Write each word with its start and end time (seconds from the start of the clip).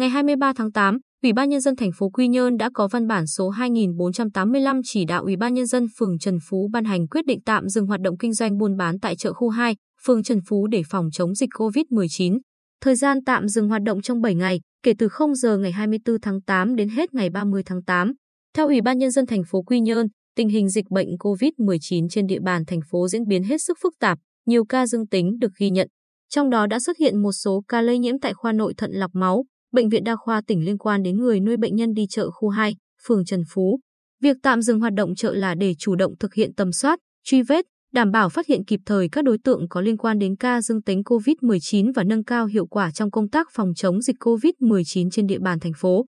Ngày 0.00 0.08
23 0.08 0.52
tháng 0.52 0.72
8, 0.72 0.98
Ủy 1.22 1.32
ban 1.32 1.48
nhân 1.48 1.60
dân 1.60 1.76
thành 1.76 1.90
phố 1.98 2.10
Quy 2.10 2.28
Nhơn 2.28 2.56
đã 2.56 2.70
có 2.74 2.88
văn 2.88 3.06
bản 3.06 3.26
số 3.26 3.48
2485 3.48 4.80
chỉ 4.84 5.04
đạo 5.04 5.22
Ủy 5.22 5.36
ban 5.36 5.54
nhân 5.54 5.66
dân 5.66 5.86
phường 5.98 6.18
Trần 6.18 6.38
Phú 6.48 6.68
ban 6.72 6.84
hành 6.84 7.08
quyết 7.08 7.26
định 7.26 7.40
tạm 7.44 7.68
dừng 7.68 7.86
hoạt 7.86 8.00
động 8.00 8.18
kinh 8.18 8.32
doanh 8.32 8.58
buôn 8.58 8.76
bán 8.76 9.00
tại 9.00 9.16
chợ 9.16 9.32
khu 9.32 9.48
2, 9.48 9.76
phường 10.04 10.22
Trần 10.22 10.40
Phú 10.48 10.66
để 10.66 10.82
phòng 10.90 11.08
chống 11.12 11.34
dịch 11.34 11.50
COVID-19. 11.58 12.38
Thời 12.80 12.94
gian 12.94 13.24
tạm 13.24 13.48
dừng 13.48 13.68
hoạt 13.68 13.82
động 13.82 14.02
trong 14.02 14.20
7 14.20 14.34
ngày, 14.34 14.60
kể 14.82 14.92
từ 14.98 15.08
0 15.08 15.34
giờ 15.34 15.58
ngày 15.58 15.72
24 15.72 16.20
tháng 16.20 16.42
8 16.42 16.76
đến 16.76 16.88
hết 16.88 17.14
ngày 17.14 17.30
30 17.30 17.62
tháng 17.66 17.82
8. 17.82 18.12
Theo 18.56 18.66
Ủy 18.66 18.80
ban 18.80 18.98
nhân 18.98 19.10
dân 19.10 19.26
thành 19.26 19.42
phố 19.50 19.62
Quy 19.62 19.80
Nhơn, 19.80 20.06
tình 20.36 20.48
hình 20.48 20.68
dịch 20.68 20.90
bệnh 20.90 21.08
COVID-19 21.08 22.08
trên 22.10 22.26
địa 22.26 22.40
bàn 22.40 22.64
thành 22.66 22.80
phố 22.90 23.08
diễn 23.08 23.26
biến 23.28 23.42
hết 23.42 23.62
sức 23.62 23.78
phức 23.82 23.92
tạp, 24.00 24.18
nhiều 24.46 24.64
ca 24.64 24.86
dương 24.86 25.06
tính 25.06 25.38
được 25.40 25.52
ghi 25.58 25.70
nhận. 25.70 25.88
Trong 26.28 26.50
đó 26.50 26.66
đã 26.66 26.80
xuất 26.80 26.96
hiện 26.98 27.22
một 27.22 27.32
số 27.32 27.62
ca 27.68 27.80
lây 27.80 27.98
nhiễm 27.98 28.18
tại 28.18 28.34
khoa 28.34 28.52
nội 28.52 28.74
thận 28.76 28.90
lọc 28.92 29.10
máu, 29.14 29.44
bệnh 29.72 29.88
viện 29.88 30.04
đa 30.04 30.16
khoa 30.16 30.40
tỉnh 30.46 30.64
liên 30.64 30.78
quan 30.78 31.02
đến 31.02 31.16
người 31.16 31.40
nuôi 31.40 31.56
bệnh 31.56 31.76
nhân 31.76 31.94
đi 31.94 32.06
chợ 32.06 32.30
khu 32.30 32.48
2, 32.48 32.76
phường 33.06 33.24
Trần 33.24 33.42
Phú. 33.48 33.80
Việc 34.22 34.36
tạm 34.42 34.62
dừng 34.62 34.80
hoạt 34.80 34.92
động 34.94 35.14
chợ 35.14 35.34
là 35.34 35.54
để 35.54 35.74
chủ 35.78 35.94
động 35.94 36.14
thực 36.20 36.34
hiện 36.34 36.54
tầm 36.54 36.72
soát, 36.72 36.98
truy 37.24 37.42
vết, 37.42 37.64
đảm 37.92 38.10
bảo 38.10 38.28
phát 38.28 38.46
hiện 38.46 38.64
kịp 38.64 38.80
thời 38.86 39.08
các 39.08 39.24
đối 39.24 39.38
tượng 39.38 39.68
có 39.68 39.80
liên 39.80 39.96
quan 39.96 40.18
đến 40.18 40.36
ca 40.36 40.62
dương 40.62 40.82
tính 40.82 41.02
COVID-19 41.02 41.92
và 41.94 42.04
nâng 42.04 42.24
cao 42.24 42.46
hiệu 42.46 42.66
quả 42.66 42.90
trong 42.90 43.10
công 43.10 43.28
tác 43.28 43.46
phòng 43.52 43.74
chống 43.74 44.02
dịch 44.02 44.16
COVID-19 44.20 45.10
trên 45.10 45.26
địa 45.26 45.38
bàn 45.38 45.60
thành 45.60 45.72
phố. 45.76 46.04